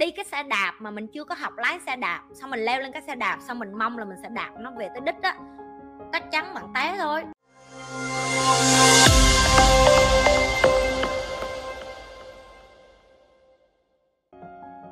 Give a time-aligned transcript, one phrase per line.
[0.00, 2.80] đi cái xe đạp mà mình chưa có học lái xe đạp, xong mình leo
[2.80, 5.22] lên cái xe đạp, xong mình mong là mình sẽ đạp nó về tới đích
[5.22, 5.34] á.
[6.12, 7.24] Chắc chắn bạn té thôi.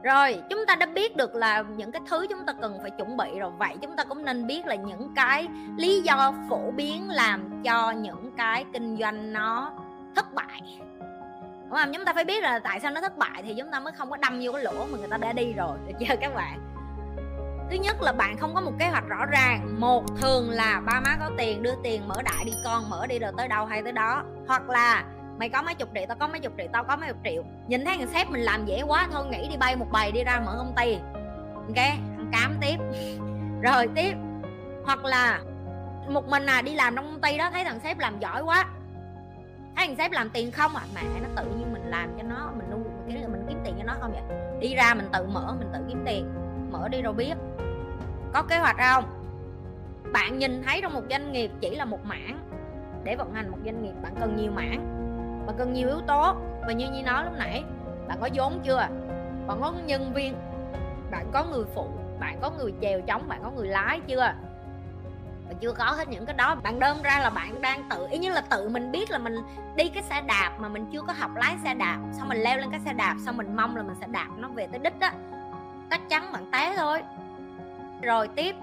[0.02, 3.16] Rồi, chúng ta đã biết được là những cái thứ chúng ta cần phải chuẩn
[3.16, 3.52] bị rồi.
[3.58, 7.90] Vậy chúng ta cũng nên biết là những cái lý do phổ biến làm cho
[7.90, 9.72] những cái kinh doanh nó
[10.16, 10.80] thất bại
[11.68, 11.92] đúng không?
[11.94, 14.10] Chúng ta phải biết là tại sao nó thất bại thì chúng ta mới không
[14.10, 15.78] có đâm vô cái lỗ mà người ta đã đi rồi.
[15.86, 16.58] Được chưa các bạn?
[17.70, 19.76] Thứ nhất là bạn không có một kế hoạch rõ ràng.
[19.80, 23.18] Một, thường là ba má có tiền, đưa tiền mở đại đi, con mở đi
[23.18, 24.22] rồi tới đâu hay tới đó.
[24.46, 25.04] Hoặc là
[25.38, 27.42] mày có mấy chục triệu, tao có mấy chục triệu, tao có mấy chục triệu.
[27.68, 30.24] Nhìn thấy thằng sếp mình làm dễ quá, thôi nghĩ đi, bay một bài đi
[30.24, 30.98] ra mở công ty.
[31.54, 31.76] Ok
[32.18, 32.76] ăn cám tiếp.
[33.62, 34.14] Rồi tiếp.
[34.84, 35.40] Hoặc là
[36.08, 38.66] một mình à đi làm trong công ty đó, thấy thằng sếp làm giỏi quá
[39.78, 40.82] anh thằng sếp làm tiền không à?
[40.94, 43.84] Mẹ nó tự nhiên mình làm cho nó mình nuôi mình, mình kiếm tiền cho
[43.84, 44.38] nó không vậy?
[44.60, 46.32] Đi ra mình tự mở mình tự kiếm tiền.
[46.70, 47.34] Mở đi rồi biết.
[48.32, 49.04] Có kế hoạch không?
[50.12, 52.38] Bạn nhìn thấy trong một doanh nghiệp chỉ là một mảng
[53.04, 54.94] để vận hành một doanh nghiệp bạn cần nhiều mảng
[55.46, 56.34] bạn cần nhiều yếu tố.
[56.66, 57.64] Và như như nói lúc nãy
[58.08, 58.88] bạn có vốn chưa?
[59.46, 60.34] Bạn có nhân viên
[61.10, 61.86] bạn có người phụ
[62.20, 64.32] bạn có người chèo chống bạn có người lái chưa?
[65.48, 66.54] Và chưa có hết những cái đó.
[66.62, 69.36] Bạn đơn ra là bạn đang tự, ý như là tự mình biết là mình
[69.76, 72.58] đi cái xe đạp mà mình chưa có học lái xe đạp, xong mình leo
[72.58, 74.98] lên cái xe đạp, xong mình mong là mình sẽ đạp nó về tới đích
[74.98, 75.10] đó
[75.90, 77.02] chắc chắn bạn té thôi.
[78.02, 78.56] Rồi tiếp.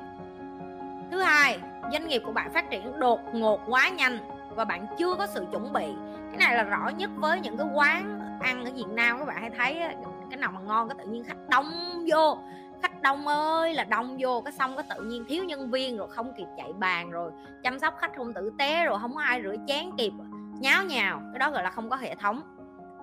[1.12, 1.60] Thứ hai,
[1.92, 4.18] doanh nghiệp của bạn phát triển đột ngột quá nhanh
[4.56, 5.86] và bạn chưa có sự chuẩn bị.
[6.30, 9.42] Cái này là rõ nhất với những cái quán ăn ở Việt Nam các bạn
[9.42, 9.82] hay thấy
[10.30, 11.66] cái nào mà ngon cái tự nhiên khách đông
[12.12, 12.38] vô
[12.82, 16.08] khách đông ơi, là đông vô cái xong cái tự nhiên thiếu nhân viên rồi,
[16.10, 17.32] không kịp chạy bàn rồi.
[17.64, 20.12] Chăm sóc khách không tử tế rồi, không có ai rửa chén kịp.
[20.60, 22.42] Nháo nhào, cái đó gọi là không có hệ thống.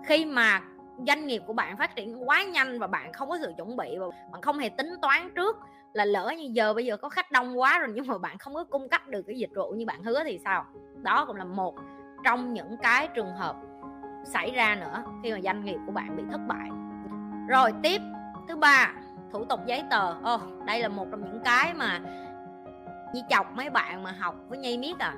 [0.05, 0.61] Khi mà
[1.07, 3.99] doanh nghiệp của bạn phát triển quá nhanh và bạn không có sự chuẩn bị
[3.99, 5.57] và bạn không hề tính toán trước
[5.93, 8.55] là lỡ như giờ bây giờ có khách đông quá rồi nhưng mà bạn không
[8.55, 10.65] có cung cấp được cái dịch vụ như bạn hứa thì sao?
[11.03, 11.75] Đó cũng là một
[12.25, 13.57] trong những cái trường hợp
[14.25, 16.69] xảy ra nữa khi mà doanh nghiệp của bạn bị thất bại.
[17.49, 18.01] Rồi, tiếp.
[18.49, 18.95] Thứ ba
[19.33, 20.15] thủ tục giấy tờ.
[20.23, 22.01] Ồ oh, đây là một trong những cái mà
[23.15, 25.15] như chọc mấy bạn mà học với nhi miết à.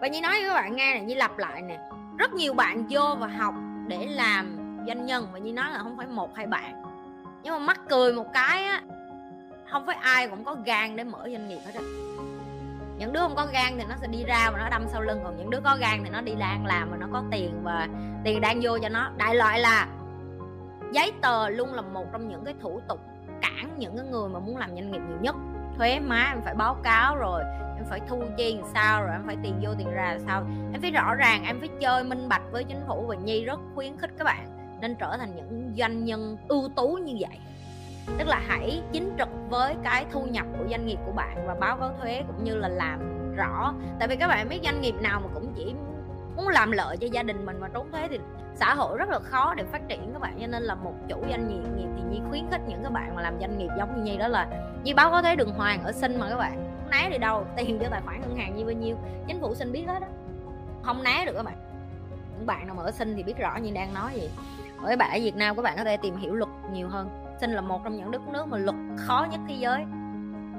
[0.00, 1.80] Và như nói với các bạn nghe này như lặp lại nè.
[2.18, 3.54] Rất nhiều bạn vô và học
[3.86, 5.28] để làm doanh nhân.
[5.32, 6.82] Và như nói là không phải một hai bạn.
[7.42, 8.82] Nhưng mà mắc cười một cái á
[9.70, 11.80] không phải ai cũng có gan để mở doanh nghiệp hết á.
[12.98, 15.20] Những đứa không có gan thì nó sẽ đi ra và nó đâm sau lưng.
[15.24, 17.60] Còn những đứa có gan thì nó đi đang làm và nó có tiền.
[17.62, 17.88] Và
[18.24, 19.10] tiền đang vô cho nó.
[19.16, 19.86] Đại loại là
[20.92, 23.00] giấy tờ luôn là một trong những cái thủ tục
[23.42, 25.36] cản những cái người mà muốn làm doanh nghiệp nhiều nhất.
[25.78, 27.42] Thuế má em phải báo cáo rồi,
[27.76, 30.44] em phải thu chi làm sao rồi em phải tiền vô tiền ra sao.
[30.72, 33.60] Em phải rõ ràng, em phải chơi minh bạch với chính phủ và nhi rất
[33.74, 34.46] khuyến khích các bạn
[34.80, 37.38] nên trở thành những doanh nhân ưu tú như vậy.
[38.18, 41.54] Tức là hãy chính trực với cái thu nhập của doanh nghiệp của bạn và
[41.54, 43.00] báo cáo thuế cũng như là làm
[43.36, 43.74] rõ.
[43.98, 45.74] Tại vì các bạn biết doanh nghiệp nào mà cũng chỉ
[46.36, 48.18] muốn làm lợi cho gia đình mình mà trốn thuế thì
[48.54, 50.38] xã hội rất là khó để phát triển các bạn.
[50.40, 53.14] Cho nên là một chủ doanh nghiệp nghiệp thì nhi khuyến khích những các bạn
[53.16, 54.48] mà làm doanh nghiệp giống như nhi đó là
[54.84, 56.68] nhi báo có thuế đường hoàng ở sinh mà các bạn.
[56.80, 58.96] Không né đi đâu, tiền cho tài khoản ngân hàng như bao nhiêu,
[59.28, 60.06] chính phủ xin biết hết đó
[60.82, 61.56] không né được các bạn.
[62.36, 64.30] Những bạn nào mà ở sinh thì biết rõ như đang nói gì.
[64.82, 67.08] Ở bạn ở Việt Nam các bạn có thể tìm hiểu luật nhiều hơn.
[67.40, 69.84] Sinh là một trong những đất nước mà luật khó nhất thế giới.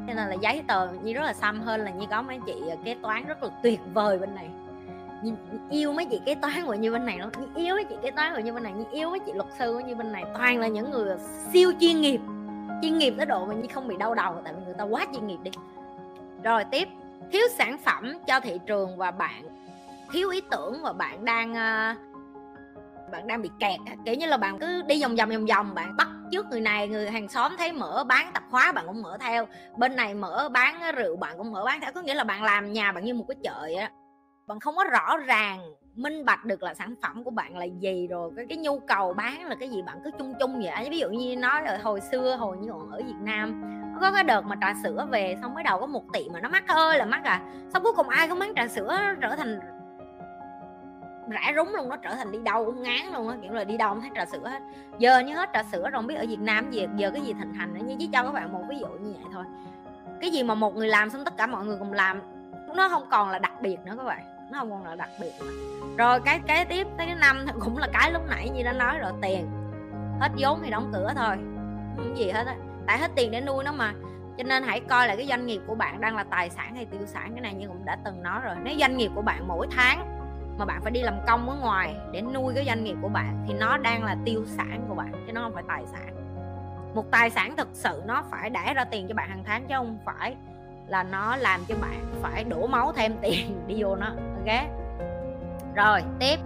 [0.08, 2.54] Cho nên là giấy tờ như rất là xăm hơn là như có mấy chị
[2.70, 4.50] ờ, kế toán rất là tuyệt vời bên này
[5.24, 5.34] như,
[5.70, 8.34] yêu mấy chị kế toán của như bên này nó yêu mấy chị kế toán
[8.36, 8.74] của như bên này.
[8.74, 10.24] Như yêu mấy chị luật sư như bên này.
[10.34, 11.18] Toàn là những người
[11.54, 12.22] siêu chuyên nghiệp.
[12.82, 15.08] Chuyên nghiệp tới độ mà như không bị đau đầu tại vì người ta quá
[15.14, 15.52] chuyên nghiệp đi.
[16.44, 16.88] Rồi tiếp
[17.32, 19.44] thiếu sản phẩm cho thị trường và bạn
[20.12, 21.96] thiếu ý tưởng và bạn đang ờ,
[23.12, 25.98] bạn đang bị kẹt kiểu như là bạn cứ đi vòng vòng vòng vòng bạn
[25.98, 29.18] bắt trước người này người hàng xóm thấy mở bán tạp hóa bạn cũng mở
[29.20, 29.48] theo.
[29.78, 31.92] Bên này mở bán rượu bạn cũng mở bán theo.
[31.92, 33.92] Có nghĩa là bạn làm nhà bạn như một cái chợ á
[34.48, 35.60] bạn không có rõ ràng,
[35.96, 39.14] minh bạch được là sản phẩm của bạn là gì rồi, cái cái nhu cầu
[39.14, 40.88] bán là cái gì, bạn cứ chung chung vậy.
[40.90, 43.64] Ví dụ như nói là hồi xưa, hồi như còn ở Việt Nam
[44.02, 46.50] có cái đợt mà trà sữa về, xong mới đầu có một tiệm mà nó
[46.50, 47.42] mắc ơi là mắc à.
[47.74, 49.60] Xong cuối cùng ai cũng bán trà sữa, trở thành
[51.30, 53.78] rã rúng luôn, nó trở thành đi đâu cũng ngán luôn á, kiểu là đi
[53.78, 54.62] đâu không thấy trà sữa hết.
[55.00, 57.34] Giờ như hết trà sữa rồi, không biết ở Việt Nam gì giờ cái gì
[57.34, 59.44] thịnh hành nữa như chỉ cho các bạn một ví dụ như vậy thôi.
[60.22, 62.22] Cái gì mà một người làm xong tất cả mọi người cùng làm,
[62.76, 65.32] nó không còn là đặc biệt nữa các bạn nó không còn là đặc biệt
[65.40, 65.46] mà.
[65.98, 69.00] rồi cái, kế tiếp, tới cái năm cũng là cái lúc nãy như đã nói
[69.00, 69.48] rồi, tiền.
[70.20, 71.36] Hết vốn thì đóng cửa thôi.
[71.98, 72.56] Không gì hết á.
[72.88, 73.94] Tại hết tiền để nuôi nó mà.
[74.38, 76.86] Cho nên hãy coi lại cái doanh nghiệp của bạn đang là tài sản hay
[76.86, 77.32] tiêu sản.
[77.34, 78.56] Cái này như cũng đã từng nói rồi.
[78.64, 80.14] Nếu doanh nghiệp của bạn mỗi tháng
[80.58, 83.46] mà bạn phải đi làm công ở ngoài để nuôi cái doanh nghiệp của bạn
[83.48, 86.16] thì nó đang là tiêu sản của bạn, chứ nó không phải tài sản.
[86.96, 89.76] Một tài sản thực sự nó phải đẻ ra tiền cho bạn hàng tháng, chứ
[89.78, 90.36] không phải
[90.88, 94.12] là nó làm cho bạn phải đổ máu thêm tiền đi vô nó
[94.46, 94.68] ok
[95.76, 96.40] rồi tiếp.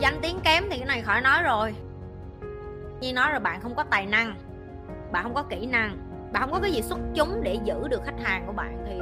[0.00, 1.74] Danh tiếng kém thì cái này khỏi nói rồi.
[3.00, 4.34] Như nói rồi bạn không có tài năng
[5.12, 5.98] bạn không có kỹ năng
[6.32, 8.98] bạn không có cái gì xuất chúng để giữ được khách hàng của bạn thì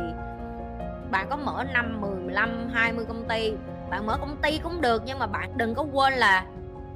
[1.10, 3.52] bạn có mở 5, 10, 15, 20 công ty.
[3.90, 6.44] Bạn mở công ty cũng được nhưng mà bạn đừng có quên là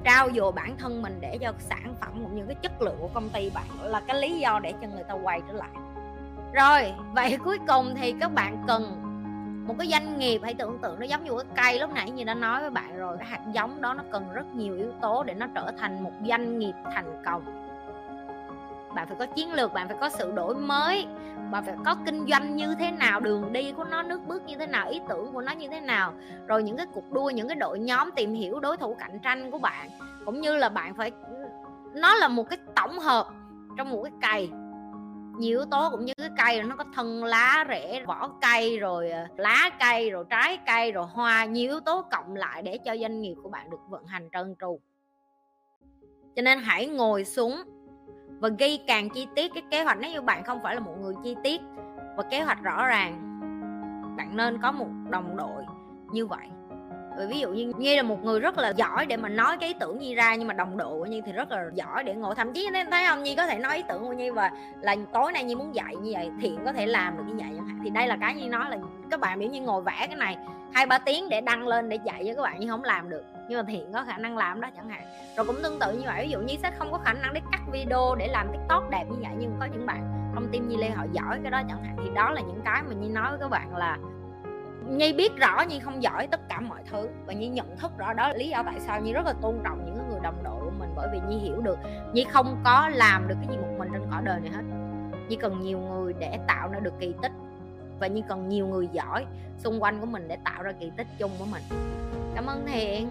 [0.05, 3.09] trao dồi bản thân mình để cho sản phẩm cũng như cái chất lượng của
[3.15, 5.71] công ty bạn là cái lý do để cho người ta quay trở lại.
[6.53, 9.12] Rồi vậy cuối cùng thì các bạn cần
[9.67, 12.25] một cái doanh nghiệp hãy tưởng tượng nó giống như cái cây, lúc nãy như
[12.25, 15.23] đã nói với bạn rồi, cái hạt giống đó nó cần rất nhiều yếu tố
[15.23, 17.43] để nó trở thành một doanh nghiệp thành công.
[18.95, 21.07] Bạn phải có chiến lược, bạn phải có sự đổi mới,
[21.51, 24.57] bạn phải có kinh doanh như thế nào, đường đi của nó, nước bước như
[24.57, 26.13] thế nào, ý tưởng của nó như thế nào.
[26.47, 29.51] Rồi những cái cuộc đua, những cái đội nhóm tìm hiểu đối thủ cạnh tranh
[29.51, 29.91] của bạn.
[30.25, 31.11] Cũng như là bạn phải,
[31.95, 33.27] nó là một cái tổng hợp
[33.77, 34.51] trong một cái cày
[35.39, 39.11] nhiều yếu tố, cũng như cái cây nó có thân lá, rễ, vỏ cây rồi
[39.11, 42.97] à, lá cây rồi trái cây rồi hoa, nhiều yếu tố cộng lại để cho
[42.97, 44.81] doanh nghiệp của bạn được vận hành trơn tru.
[46.37, 47.63] Cho nên hãy ngồi xuống
[48.41, 49.99] và ghi càng chi tiết cái kế hoạch.
[50.01, 51.61] Nếu như bạn không phải là một người chi tiết
[52.17, 53.39] và kế hoạch rõ ràng,
[54.17, 55.65] bạn nên có một đồng đội
[56.13, 56.47] như vậy
[57.17, 59.69] ừ, ví dụ như Nhi là một người rất là giỏi để mà nói cái
[59.69, 62.15] ý tưởng Nhi ra nhưng mà đồng độ của Nhi thì rất là giỏi để
[62.15, 62.35] ngồi.
[62.35, 63.23] Thậm chí em thấy không?
[63.23, 64.51] Nhi có thể nói ý tưởng của Nhi và
[64.81, 67.53] là tối nay Nhi muốn dạy như vậy thiện có thể làm được như vậy
[67.57, 67.81] chẳng hạn.
[67.85, 68.77] Thì đây là cái Nhi nói là
[69.11, 70.37] các bạn nếu như ngồi vẽ cái này
[70.73, 73.25] hai ba tiếng để đăng lên để dạy cho các bạn nhưng không làm được.
[73.49, 75.03] Nhưng mà thiện có khả năng làm đó chẳng hạn.
[75.37, 77.41] Rồi cũng tương tự như vậy ví dụ như sẽ không có khả năng để
[77.53, 80.77] cắt video để làm tiktok đẹp như vậy nhưng có những bạn trong team nhi
[80.77, 81.97] lê họ giỏi cái đó chẳng hạn.
[82.05, 83.99] Thì đó là những cái mà nhi nói với các bạn là
[84.89, 88.13] Nhi biết rõ Nhi không giỏi tất cả mọi thứ và Nhi nhận thức rõ
[88.13, 90.61] đó là lý do tại sao Nhi rất là tôn trọng những người đồng đội
[90.65, 91.79] của mình bởi vì Nhi hiểu được
[92.13, 94.63] Nhi không có làm được cái gì một mình trên cõi đời này hết.
[95.29, 97.33] Nhi cần nhiều người để tạo ra được kỳ tích
[98.01, 99.27] và Nhi cần nhiều người giỏi
[99.59, 101.63] xung quanh của mình để tạo ra kỳ tích chung của mình.
[102.35, 103.09] Cảm ơn thiện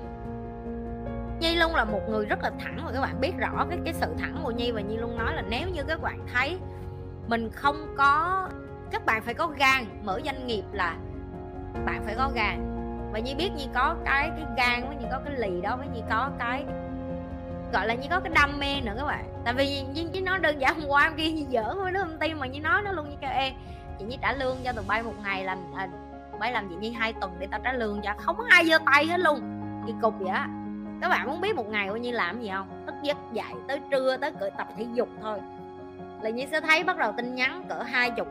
[1.40, 3.94] Nhi luôn là một người rất là thẳng và các bạn biết rõ cái cái
[3.94, 6.58] sự thẳng của Nhi và Nhi luôn nói là nếu như các bạn thấy
[7.28, 8.50] mình không có,
[8.92, 10.98] các bạn phải có gan, mở doanh nghiệp là
[11.86, 12.68] bạn phải có gan.
[13.12, 15.88] Và như biết như có cái cái gan với như có cái lì đó với
[15.88, 16.66] như có cái
[17.74, 19.26] gọi là như có cái đam mê nữa các bạn.
[19.46, 22.00] Tại vì như chứ nó đơn giản hôm qua em kia như giỡn với đứa
[22.00, 23.54] công ty mà như nói nó luôn như kêu ê
[24.00, 25.88] chị như trả lương cho tụi bay một ngày làm à,
[26.40, 28.14] bay làm chị như hai tuần để tao trả lương cho.
[28.18, 29.42] Không có ai giơ tay hết luôn.
[29.88, 30.48] Kỳ cục vậy á.
[31.02, 32.84] Các bạn muốn biết một ngày của như làm gì không?
[32.86, 35.40] Thức giấc dậy tới trưa tới cỡ tập thể dục thôi.
[36.22, 38.28] Là như sẽ thấy bắt đầu tin nhắn cỡ hai chục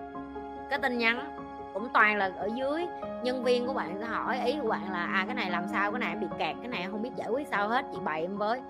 [0.71, 1.40] cái tin nhắn
[1.75, 2.87] cũng toàn là ở dưới.
[3.23, 5.93] Nhân viên của bạn sẽ hỏi ý của bạn là à cái này làm sao?
[5.93, 8.37] Cái này bị kẹt, cái này không biết giải quyết sao hết, chị bày em
[8.37, 8.61] với.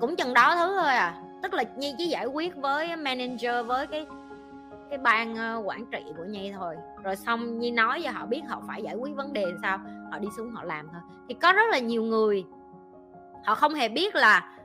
[0.00, 1.14] Cũng chừng đó thứ thôi à.
[1.42, 4.06] Tức là nhi chỉ giải quyết với manager, với cái
[4.90, 6.76] cái ban ờ, quản trị của nhi thôi.
[7.02, 9.78] Rồi xong nhi nói cho họ biết họ phải giải quyết vấn đề sao.
[10.10, 11.00] Họ đi xuống họ làm thôi.
[11.28, 12.44] Thì có rất là nhiều người,
[13.44, 14.59] họ không hề biết là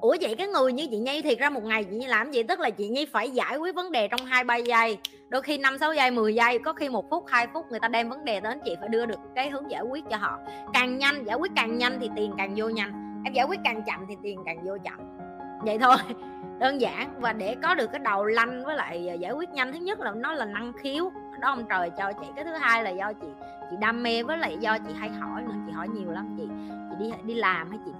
[0.00, 2.42] ủa vậy cái người như chị nhi thiệt ra một ngày chị nhi làm gì?
[2.42, 4.98] Tức là chị nhi phải giải quyết vấn đề trong hai ba giây.
[5.28, 7.88] Đôi khi năm, sáu giây 10 giây, có khi một phút, hai phút người ta
[7.88, 10.38] đem vấn đề đến chị phải đưa được cái hướng giải quyết cho họ.
[10.72, 13.22] Càng nhanh, giải quyết càng nhanh thì tiền càng vô nhanh.
[13.24, 15.18] Em giải quyết càng chậm thì tiền càng vô chậm.
[15.64, 15.96] Vậy thôi,
[16.58, 17.20] đơn giản.
[17.20, 20.12] Và để có được cái đầu lanh với lại giải quyết nhanh, thứ nhất là
[20.12, 21.12] nó là năng khiếu.
[21.40, 22.26] Đó, ông trời cho chị.
[22.36, 23.28] Cái thứ hai là do chị
[23.70, 25.54] chị đam mê với lại do chị hay hỏi nữa.
[25.66, 26.44] Chị hỏi nhiều lắm chị.
[26.90, 27.90] Chị đi đi làm hay chị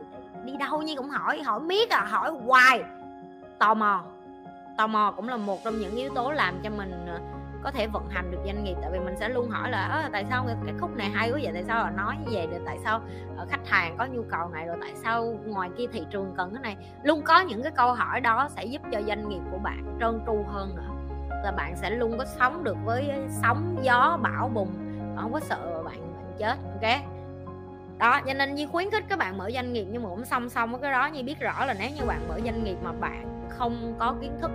[0.51, 2.83] đi đâu nhi cũng hỏi hỏi miết à hỏi hoài.
[3.59, 4.03] Tò mò
[4.77, 7.19] tò mò cũng là một trong những yếu tố làm cho mình ờ,
[7.63, 8.75] có thể vận hành được doanh nghiệp.
[8.83, 11.51] Tại vì mình sẽ luôn hỏi là tại sao cái khúc này hay quá vậy?
[11.55, 12.47] Tại sao họ nói như vậy?
[12.47, 13.01] Được tại sao
[13.49, 14.67] khách hàng có nhu cầu này?
[14.67, 16.77] Rồi tại sao ngoài kia thị trường cần cái này?
[17.03, 20.21] Luôn có những cái câu hỏi đó sẽ giúp cho doanh nghiệp của bạn trơn
[20.27, 20.91] tru hơn nữa.
[21.45, 23.11] Là bạn sẽ luôn có sống được với
[23.43, 24.71] sóng gió bão bùng.
[25.17, 27.18] Không có sợ bạn, bạn chết ok?
[27.99, 30.49] Đó cho nên như khuyến khích các bạn mở doanh nghiệp nhưng mà cũng song
[30.49, 31.07] song với cái đó.
[31.07, 34.33] Như biết rõ là nếu như bạn mở doanh nghiệp mà bạn không có kiến
[34.41, 34.51] thức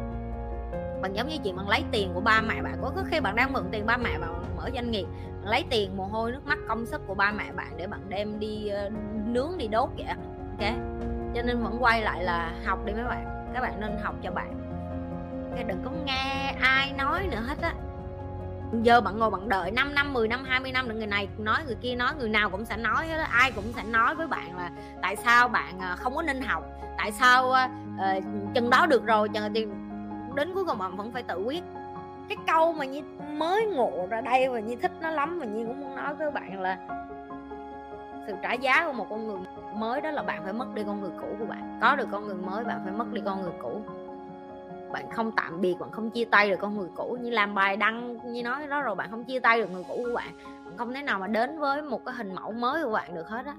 [1.01, 3.53] bạn giống như chuyện bạn lấy tiền của ba mẹ bạn có khi bạn đang
[3.53, 5.05] mượn tiền ba mẹ bạn mở doanh nghiệp
[5.41, 8.01] bạn lấy tiền mồ hôi nước mắt công sức của ba mẹ bạn để bạn
[8.09, 8.93] đem đi uh,
[9.25, 10.73] nướng đi đốt vậy ok?
[11.35, 13.49] Cho nên vẫn quay lại là học đi mấy bạn.
[13.53, 14.53] Các bạn nên học cho bạn.
[15.55, 17.73] Cái đừng có nghe ai nói nữa hết á
[18.81, 21.59] giờ bạn ngồi bạn đợi 5 năm 10 năm 20 năm được người này nói
[21.65, 24.57] người kia nói người nào cũng sẽ nói hết ai cũng sẽ nói với bạn
[24.57, 26.63] là tại sao bạn à, không có nên học
[26.97, 28.23] tại sao uh,
[28.55, 29.67] chừng đó được rồi chừng thì
[30.35, 31.63] đến cuối cùng bạn vẫn phải tự quyết.
[32.29, 33.01] Cái câu mà như
[33.31, 36.31] mới ngộ ra đây và như thích nó lắm và như cũng muốn nói với
[36.31, 36.77] bạn là
[38.27, 39.37] sự trả giá của một con người
[39.75, 41.79] mới đó là bạn phải mất đi con người cũ của bạn.
[41.81, 43.81] Có được con người mới bạn phải mất đi con người cũ
[44.93, 47.77] bạn không tạm biệt, bạn không chia tay được con người cũ như làm bài
[47.77, 50.33] đăng, như nói đó rồi, bạn không chia tay được người cũ của bạn
[50.73, 53.27] bạn không thể nào mà đến với một cái hình mẫu mới của bạn được
[53.27, 53.53] hết á.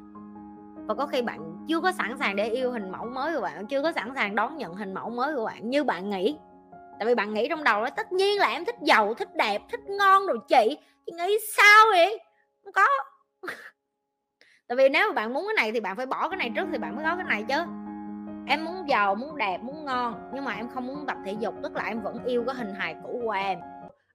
[0.87, 3.67] Và có khi bạn chưa có sẵn sàng để yêu hình mẫu mới của bạn,
[3.67, 6.38] chưa có sẵn sàng đón nhận hình mẫu mới của bạn như bạn nghĩ.
[6.99, 9.62] Tại vì bạn nghĩ trong đầu đó tất nhiên là em thích giàu, thích đẹp,
[9.71, 10.79] thích ngon rồi chị.
[11.07, 12.19] Chị nghĩ sao vậy?
[12.64, 12.87] Không có.
[14.69, 16.69] Tại vì nếu mà bạn muốn cái này thì bạn phải bỏ cái này trước
[16.73, 17.84] thì bạn mới có cái này chứ
[18.46, 21.54] em muốn giàu, muốn đẹp, muốn ngon, nhưng mà em không muốn tập thể dục,
[21.62, 23.58] tức là em vẫn yêu cái hình hài cũ của em.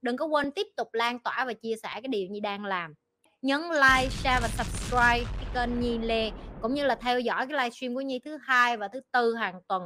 [0.02, 2.94] Đừng có quên tiếp tục lan tỏa và chia sẻ cái điều như đang làm.
[3.42, 7.58] Nhấn like, share và subscribe cái kênh Nhi Lê, cũng như là theo dõi cái
[7.58, 9.82] livestream của Nhi thứ hai và thứ tư hàng tuần.